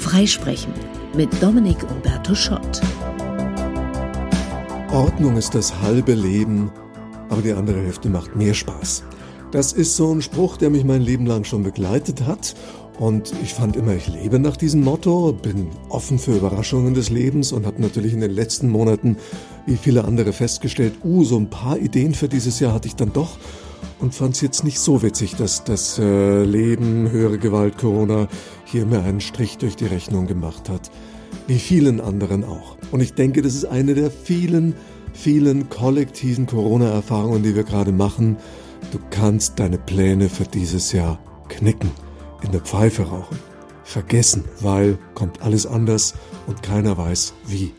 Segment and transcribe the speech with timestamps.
[0.00, 0.72] Freisprechen
[1.14, 2.80] mit Dominik Umberto Schott.
[4.92, 6.70] Ordnung ist das halbe Leben,
[7.28, 9.04] aber die andere Hälfte macht mehr Spaß.
[9.50, 12.54] Das ist so ein Spruch, der mich mein Leben lang schon begleitet hat.
[12.98, 17.52] Und ich fand immer, ich lebe nach diesem Motto, bin offen für Überraschungen des Lebens
[17.52, 19.16] und habe natürlich in den letzten Monaten,
[19.66, 23.12] wie viele andere, festgestellt, uh, so ein paar Ideen für dieses Jahr hatte ich dann
[23.12, 23.38] doch
[24.00, 28.28] und fand es jetzt nicht so witzig, dass das äh, Leben, höhere Gewalt, Corona
[28.64, 30.90] hier mir einen Strich durch die Rechnung gemacht hat.
[31.46, 32.76] Wie vielen anderen auch.
[32.90, 34.74] Und ich denke, das ist eine der vielen,
[35.12, 38.36] vielen kollektiven Corona-Erfahrungen, die wir gerade machen.
[38.92, 41.18] Du kannst deine Pläne für dieses Jahr
[41.48, 41.90] knicken,
[42.42, 43.38] in der Pfeife rauchen,
[43.84, 46.14] vergessen, weil kommt alles anders
[46.46, 47.74] und keiner weiß wie.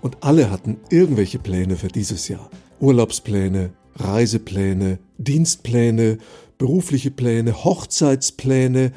[0.00, 2.50] Und alle hatten irgendwelche Pläne für dieses Jahr.
[2.80, 6.18] Urlaubspläne, Reisepläne, Dienstpläne,
[6.56, 8.92] berufliche Pläne, Hochzeitspläne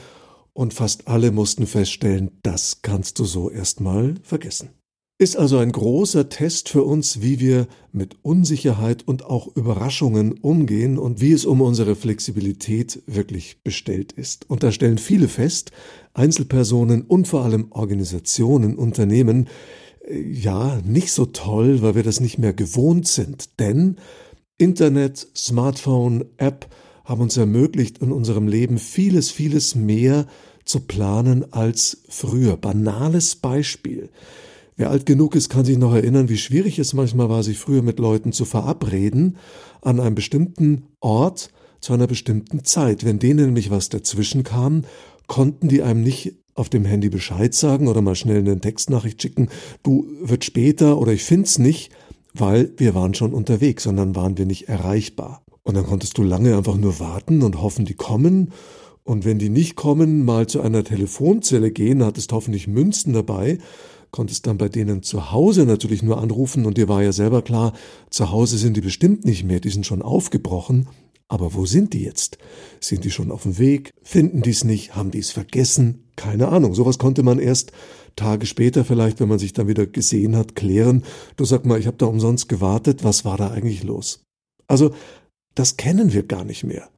[0.54, 4.81] und fast alle mussten feststellen, das kannst du so erstmal vergessen.
[5.22, 10.98] Ist also ein großer Test für uns, wie wir mit Unsicherheit und auch Überraschungen umgehen
[10.98, 14.50] und wie es um unsere Flexibilität wirklich bestellt ist.
[14.50, 15.74] Und da stellen viele fest,
[16.16, 19.48] Einzelpersonen und vor allem Organisationen, Unternehmen,
[20.08, 23.60] äh, ja, nicht so toll, weil wir das nicht mehr gewohnt sind.
[23.60, 23.98] Denn
[24.58, 26.66] Internet, Smartphone, App
[27.06, 30.26] haben uns ermöglicht, in unserem Leben vieles, vieles mehr
[30.66, 32.58] zu planen als früher.
[32.58, 34.10] Banales Beispiel.
[34.82, 37.84] Wer alt genug ist, kann sich noch erinnern, wie schwierig es manchmal war, sich früher
[37.84, 39.38] mit Leuten zu verabreden
[39.84, 41.52] an einem bestimmten Ort
[41.82, 43.06] zu einer bestimmten Zeit.
[43.06, 44.86] Wenn denen nämlich was dazwischen kam,
[45.28, 49.50] konnten die einem nicht auf dem Handy Bescheid sagen oder mal schnell eine Textnachricht schicken,
[49.84, 51.92] du wird später oder ich find's nicht,
[52.34, 55.44] weil wir waren schon unterwegs dann waren wir nicht erreichbar.
[55.62, 58.52] Und dann konntest du lange einfach nur warten und hoffen, die kommen.
[59.04, 63.60] Und wenn die nicht kommen, mal zu einer Telefonzelle gehen, hattest hoffentlich Münzen dabei,
[64.12, 67.74] konntest dann bei denen zu Hause natürlich nur anrufen und dir war ja selber klar,
[68.10, 70.88] zu Hause sind die bestimmt nicht mehr, die sind schon aufgebrochen.
[71.28, 72.38] Aber wo sind die jetzt?
[72.82, 73.92] Sind die schon auf dem Weg?
[74.04, 74.98] Finden die es nicht?
[74.98, 76.12] Haben die es vergessen?
[76.18, 76.74] Keine Ahnung.
[76.74, 77.72] Sowas konnte man erst
[78.18, 81.06] Tage später vielleicht, wenn man sich dann wieder gesehen hat, klären.
[81.38, 84.26] Du sag mal, ich habe da umsonst gewartet, was war da eigentlich los?
[84.68, 84.94] Also,
[85.56, 86.90] das kennen wir gar nicht mehr.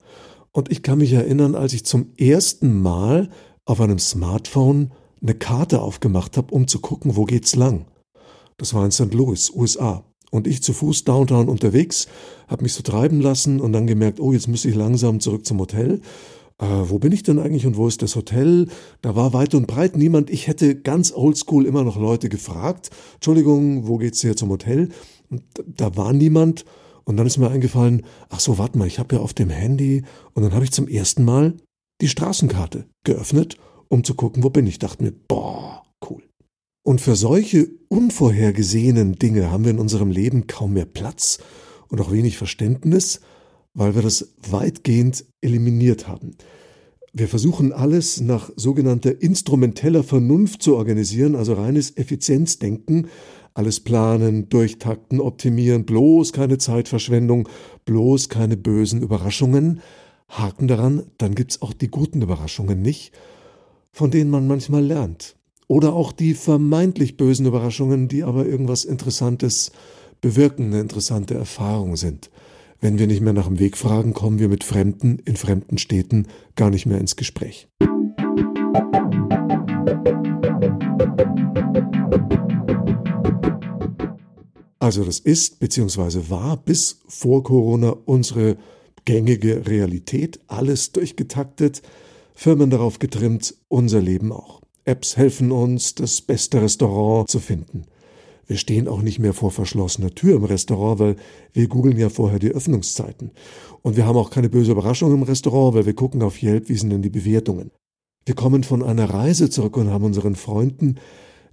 [0.51, 3.29] Und ich kann mich erinnern, als ich zum ersten Mal
[3.65, 4.91] auf einem Smartphone
[5.23, 7.85] eine Karte aufgemacht habe, um zu gucken, wo geht's lang.
[8.57, 9.13] Das war in St.
[9.13, 10.03] Louis, USA.
[10.29, 12.07] Und ich zu Fuß downtown unterwegs,
[12.47, 15.59] habe mich so treiben lassen und dann gemerkt, oh, jetzt müsste ich langsam zurück zum
[15.59, 16.01] Hotel
[16.59, 18.67] äh, wo bin ich denn eigentlich und wo ist das Hotel?
[19.01, 20.29] Da war weit und breit niemand.
[20.29, 24.89] Ich hätte ganz oldschool immer noch Leute gefragt, Entschuldigung, wo geht's hier zum Hotel?
[25.29, 26.65] Und da war niemand.
[27.05, 30.03] Und dann ist mir eingefallen, ach so, warte mal, ich habe ja auf dem Handy.
[30.33, 31.55] Und dann habe ich zum ersten Mal
[32.01, 33.57] die Straßenkarte geöffnet,
[33.89, 34.79] um zu gucken, wo bin ich.
[34.79, 36.23] Dachte mir, boah, cool.
[36.85, 41.39] Und für solche unvorhergesehenen Dinge haben wir in unserem Leben kaum mehr Platz
[41.87, 43.21] und auch wenig Verständnis
[43.73, 46.35] weil wir das weitgehend eliminiert haben.
[47.11, 53.07] Wir versuchen alles nach sogenannter instrumenteller Vernunft zu organisieren, also reines Effizienzdenken,
[53.53, 57.47] alles planen, durchtakten, optimieren, bloß keine Zeitverschwendung,
[57.85, 59.81] bloß keine bösen Überraschungen.
[60.27, 63.11] Haken daran, dann gibt's auch die guten Überraschungen nicht,
[63.93, 65.37] von denen man manchmal lernt.
[65.67, 69.71] Oder auch die vermeintlich bösen Überraschungen, die aber irgendwas Interessantes
[70.19, 72.29] bewirken, eine interessante Erfahrung sind.
[72.81, 76.27] Wenn wir nicht mehr nach dem Weg fragen, kommen wir mit Fremden in fremden Städten
[76.55, 77.69] gar nicht mehr ins Gespräch.
[84.79, 86.29] Also das ist bzw.
[86.29, 88.57] war bis vor Corona unsere
[89.05, 91.81] gängige Realität, alles durchgetaktet,
[92.33, 94.61] Firmen darauf getrimmt, unser Leben auch.
[94.85, 97.85] Apps helfen uns, das beste Restaurant zu finden.
[98.45, 101.15] Wir stehen auch nicht mehr vor verschlossener Tür im Restaurant, weil
[101.53, 103.31] wir googeln ja vorher die Öffnungszeiten.
[103.81, 106.75] Und wir haben auch keine böse Überraschung im Restaurant, weil wir gucken auf Yelp, wie
[106.75, 107.71] sind denn die Bewertungen.
[108.25, 110.95] Wir kommen von einer Reise zurück und haben unseren Freunden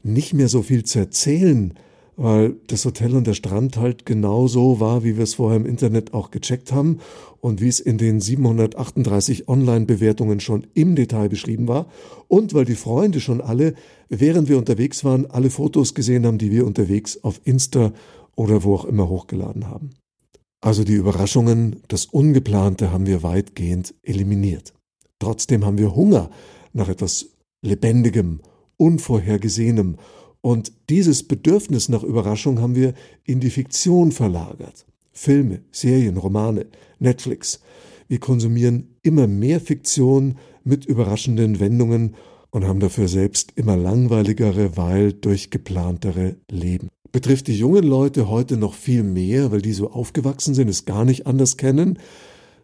[0.03, 1.75] nicht mehr so viel zu erzählen,
[2.21, 6.13] weil das Hotel und der Strand halt genauso war, wie wir es vorher im Internet
[6.13, 6.99] auch gecheckt haben
[7.41, 11.87] und wie es in den 738 Online-Bewertungen schon im Detail beschrieben war
[12.29, 13.73] und weil die Freunde schon alle,
[14.11, 17.95] während wir unterwegs waren, alle Fotos gesehen haben, die wir unterwegs auf Insta
[18.37, 19.89] oder wo auch immer hochgeladen haben.
[20.61, 24.75] Also die Überraschungen, das Ungeplante haben wir weitgehend eliminiert.
[25.21, 26.29] Trotzdem haben wir Hunger
[26.75, 27.31] nach etwas
[27.63, 28.41] Lebendigem,
[28.77, 29.97] Unvorhergesehenem
[30.41, 32.95] und dieses Bedürfnis nach Überraschung haben wir
[33.25, 34.87] in die Fiktion verlagert.
[35.13, 36.67] Filme, Serien, Romane,
[36.99, 37.61] Netflix.
[38.09, 42.15] Wir konsumieren immer mehr Fiktion mit überraschenden Wendungen
[42.51, 46.89] und haben dafür selbst immer langweiligere, weil durchgeplantere Leben.
[47.13, 51.05] Betrifft die jungen Leute heute noch viel mehr, weil die so aufgewachsen sind, es gar
[51.05, 51.99] nicht anders kennen.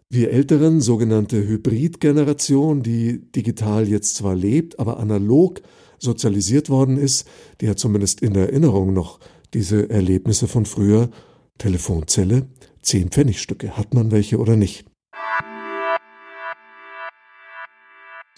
[0.08, 5.62] Wir Älteren, sogenannte Hybridgeneration, die digital jetzt zwar lebt, aber analog
[5.98, 7.26] sozialisiert worden ist,
[7.60, 9.20] die hat zumindest in Erinnerung noch
[9.54, 11.10] diese Erlebnisse von früher.
[11.58, 12.46] Telefonzelle,
[12.82, 13.76] zehn Pfennigstücke.
[13.76, 14.84] Hat man welche oder nicht?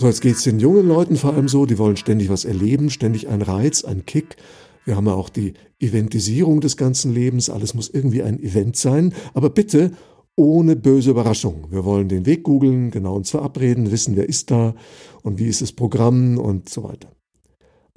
[0.01, 3.27] So, jetzt geht's den jungen Leuten vor allem so, die wollen ständig was erleben, ständig
[3.29, 4.37] ein Reiz, ein Kick.
[4.85, 7.51] Wir haben ja auch die Eventisierung des ganzen Lebens.
[7.51, 9.13] Alles muss irgendwie ein Event sein.
[9.35, 9.91] Aber bitte
[10.37, 11.67] ohne böse Überraschung.
[11.71, 14.77] Wir wollen den Weg googeln, genau uns verabreden, wissen, wer ist da
[15.23, 17.09] und wie ist das Programm und so weiter.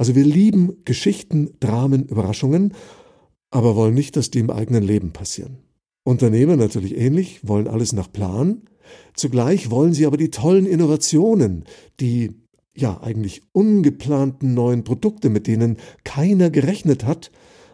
[0.02, 2.74] Also wir lieben Geschichten, Dramen, Überraschungen,
[3.52, 5.60] aber wollen nicht, dass die im eigenen Leben passieren.
[6.04, 8.64] Unternehmer natürlich ähnlich, wollen alles nach Plan.
[9.14, 11.66] Zugleich wollen sie aber die tollen Innovationen,
[12.00, 12.32] die
[12.76, 17.30] ja eigentlich ungeplanten neuen Produkte, mit denen keiner gerechnet hat,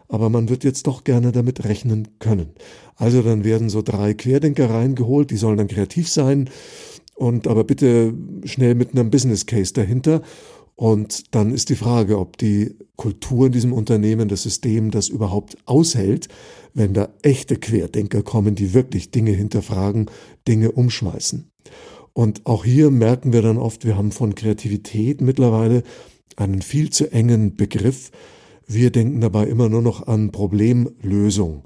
[0.08, 2.50] aber man wird jetzt doch gerne damit rechnen können.
[2.96, 6.50] Also dann werden so drei Querdenker reingeholt, die sollen dann kreativ sein
[7.14, 8.12] und aber bitte
[8.44, 10.20] schnell mit einem Business Case dahinter.
[10.78, 15.56] Und dann ist die Frage, ob die Kultur in diesem Unternehmen, das System das überhaupt
[15.66, 16.28] aushält,
[16.72, 20.08] wenn da echte Querdenker kommen, die wirklich Dinge hinterfragen,
[20.46, 21.50] Dinge umschmeißen.
[22.12, 25.82] Und auch hier merken wir dann oft, wir haben von Kreativität mittlerweile
[26.36, 28.12] einen viel zu engen Begriff.
[28.64, 31.64] Wir denken dabei immer nur noch an Problemlösung.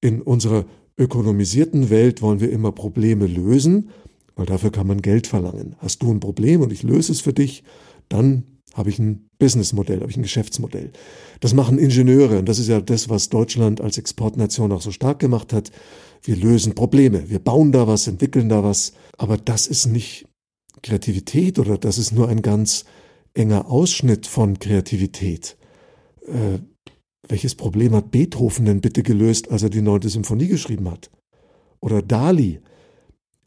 [0.00, 0.64] In unserer
[0.96, 3.90] ökonomisierten Welt wollen wir immer Probleme lösen,
[4.36, 5.74] weil dafür kann man Geld verlangen.
[5.78, 7.64] Hast du ein Problem und ich löse es für dich,
[8.08, 8.44] dann
[8.74, 10.92] habe ich ein Businessmodell, habe ich ein Geschäftsmodell.
[11.40, 15.18] Das machen Ingenieure und das ist ja das, was Deutschland als Exportnation auch so stark
[15.18, 15.70] gemacht hat.
[16.22, 20.26] Wir lösen Probleme, wir bauen da was, entwickeln da was, aber das ist nicht
[20.82, 22.84] Kreativität oder das ist nur ein ganz
[23.34, 25.56] enger Ausschnitt von Kreativität.
[26.26, 26.58] Äh,
[27.28, 31.10] welches Problem hat Beethoven denn bitte gelöst, als er die neunte Symphonie geschrieben hat?
[31.80, 32.60] Oder Dali.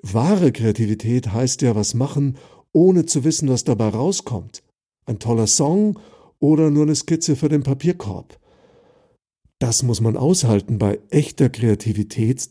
[0.04, 2.38] Wahre Kreativität heißt ja was machen,
[2.74, 4.64] ohne zu wissen, was dabei rauskommt.
[5.06, 6.00] Ein toller Song
[6.40, 8.40] oder nur eine Skizze für den Papierkorb.
[9.60, 12.50] Das muss man aushalten bei echter Kreativität,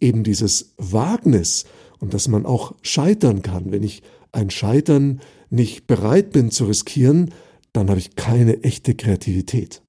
[0.00, 1.64] eben dieses Wagnis
[2.00, 3.70] und dass man auch scheitern kann.
[3.70, 5.20] Wenn ich ein Scheitern
[5.50, 7.32] nicht bereit bin zu riskieren,
[7.72, 9.82] dann habe ich keine echte Kreativität.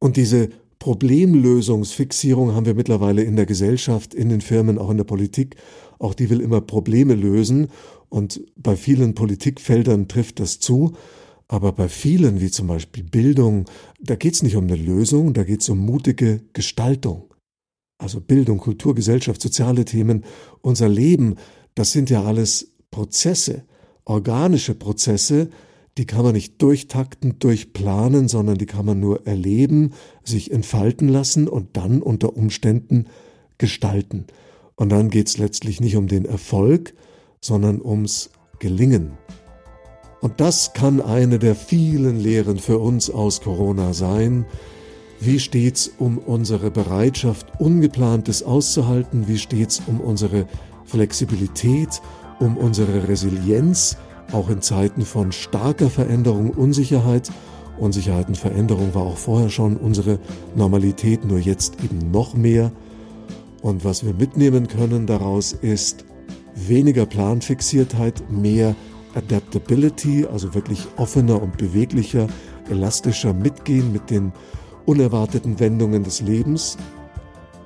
[0.00, 0.50] Und diese
[0.88, 5.56] Problemlösungsfixierung haben wir mittlerweile in der Gesellschaft, in den Firmen, auch in der Politik.
[5.98, 7.68] Auch die will immer Probleme lösen
[8.08, 10.96] und bei vielen Politikfeldern trifft das zu.
[11.46, 13.66] Aber bei vielen, wie zum Beispiel Bildung,
[14.00, 17.34] da geht es nicht um eine Lösung, da geht es um mutige Gestaltung.
[17.98, 20.24] Also Bildung, Kultur, Gesellschaft, soziale Themen,
[20.62, 21.34] unser Leben,
[21.74, 23.64] das sind ja alles Prozesse,
[24.06, 25.50] organische Prozesse,
[25.98, 29.92] die kann man nicht durchtakten, durchplanen, sondern die kann man nur erleben,
[30.22, 33.06] sich entfalten lassen und dann unter Umständen
[33.58, 34.26] gestalten.
[34.76, 36.94] Und dann geht es letztlich nicht um den Erfolg,
[37.40, 38.30] sondern ums
[38.60, 39.12] Gelingen.
[40.20, 44.46] Und das kann eine der vielen Lehren für uns aus Corona sein.
[45.20, 49.26] Wie steht's um unsere Bereitschaft, Ungeplantes auszuhalten?
[49.26, 50.46] Wie steht's um unsere
[50.84, 52.00] Flexibilität,
[52.38, 53.96] um unsere Resilienz,
[54.32, 57.30] auch in Zeiten von starker Veränderung, Unsicherheit?
[57.78, 60.18] Unsicherheit und Veränderung war auch vorher schon unsere
[60.56, 62.72] Normalität, nur jetzt eben noch mehr.
[63.62, 66.04] Und was wir mitnehmen können daraus ist
[66.54, 68.74] weniger Planfixiertheit, mehr
[69.14, 72.26] Adaptability, also wirklich offener und beweglicher,
[72.68, 74.32] elastischer mitgehen mit den
[74.86, 76.76] unerwarteten Wendungen des Lebens,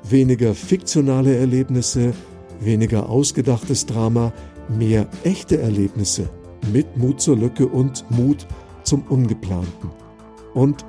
[0.08, 2.12] weniger fiktionale Erlebnisse,
[2.60, 4.32] weniger ausgedachtes Drama,
[4.68, 6.28] mehr echte Erlebnisse
[6.70, 8.46] mit Mut zur Lücke und Mut
[8.82, 9.90] zum Ungeplanten
[10.54, 10.84] und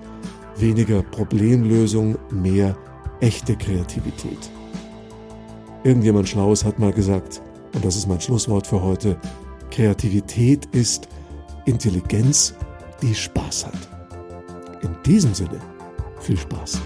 [0.58, 2.76] weniger Problemlösung, mehr
[3.20, 4.52] echte Kreativität.
[5.84, 7.42] Irgendjemand Schlaues hat mal gesagt,
[7.74, 9.18] und das ist mein Schlusswort für heute,
[9.72, 11.08] Kreativität ist
[11.66, 12.54] Intelligenz,
[13.02, 13.90] die Spaß hat.
[14.82, 15.60] In diesem Sinne,
[16.20, 16.80] viel Spaß.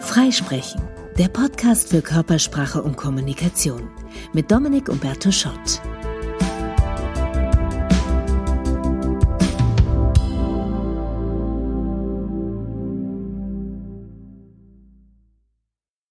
[0.00, 0.82] Freisprechen,
[1.18, 3.88] der Podcast für Körpersprache und Kommunikation
[4.32, 5.80] mit Dominik Umberto Schott.